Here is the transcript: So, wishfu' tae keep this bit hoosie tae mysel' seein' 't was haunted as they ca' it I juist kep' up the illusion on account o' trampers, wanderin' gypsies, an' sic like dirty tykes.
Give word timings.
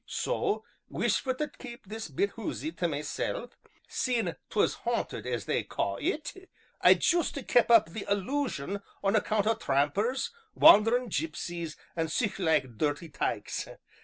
So, 0.07 0.63
wishfu' 0.89 1.37
tae 1.37 1.49
keep 1.59 1.85
this 1.85 2.07
bit 2.07 2.31
hoosie 2.31 2.71
tae 2.71 2.87
mysel' 2.87 3.51
seein' 3.87 4.35
't 4.49 4.55
was 4.59 4.73
haunted 4.73 5.27
as 5.27 5.45
they 5.45 5.61
ca' 5.61 5.97
it 5.97 6.49
I 6.81 6.95
juist 6.95 7.37
kep' 7.47 7.69
up 7.69 7.89
the 7.91 8.07
illusion 8.09 8.81
on 9.03 9.15
account 9.15 9.45
o' 9.45 9.53
trampers, 9.53 10.31
wanderin' 10.55 11.09
gypsies, 11.11 11.75
an' 11.95 12.07
sic 12.07 12.39
like 12.39 12.79
dirty 12.79 13.09
tykes. 13.09 13.67